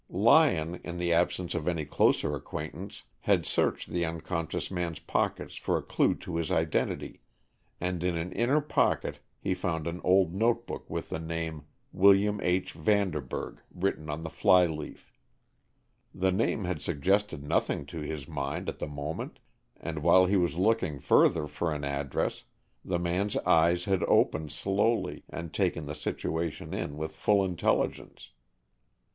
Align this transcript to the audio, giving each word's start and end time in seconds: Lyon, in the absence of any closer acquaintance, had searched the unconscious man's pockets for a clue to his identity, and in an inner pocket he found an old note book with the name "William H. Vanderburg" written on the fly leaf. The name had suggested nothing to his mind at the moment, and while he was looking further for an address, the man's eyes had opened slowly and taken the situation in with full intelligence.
Lyon, 0.09 0.81
in 0.83 0.97
the 0.97 1.13
absence 1.13 1.53
of 1.53 1.67
any 1.67 1.85
closer 1.85 2.33
acquaintance, 2.35 3.03
had 3.19 3.45
searched 3.45 3.89
the 3.91 4.03
unconscious 4.03 4.71
man's 4.71 4.97
pockets 4.97 5.57
for 5.57 5.77
a 5.77 5.83
clue 5.83 6.15
to 6.15 6.37
his 6.37 6.49
identity, 6.49 7.21
and 7.79 8.03
in 8.03 8.17
an 8.17 8.31
inner 8.31 8.61
pocket 8.61 9.19
he 9.37 9.53
found 9.53 9.85
an 9.85 10.01
old 10.03 10.33
note 10.33 10.65
book 10.65 10.89
with 10.89 11.09
the 11.09 11.19
name 11.19 11.65
"William 11.93 12.39
H. 12.41 12.73
Vanderburg" 12.73 13.59
written 13.71 14.09
on 14.09 14.23
the 14.23 14.31
fly 14.31 14.65
leaf. 14.65 15.13
The 16.15 16.31
name 16.31 16.63
had 16.63 16.81
suggested 16.81 17.43
nothing 17.47 17.85
to 17.85 17.99
his 17.99 18.27
mind 18.27 18.69
at 18.69 18.79
the 18.79 18.87
moment, 18.87 19.37
and 19.79 20.01
while 20.01 20.25
he 20.25 20.35
was 20.35 20.57
looking 20.57 20.97
further 20.99 21.45
for 21.45 21.71
an 21.71 21.83
address, 21.83 22.45
the 22.83 22.97
man's 22.97 23.37
eyes 23.37 23.85
had 23.85 24.01
opened 24.05 24.51
slowly 24.51 25.25
and 25.29 25.53
taken 25.53 25.85
the 25.85 25.93
situation 25.93 26.73
in 26.73 26.97
with 26.97 27.15
full 27.15 27.45
intelligence. 27.45 28.31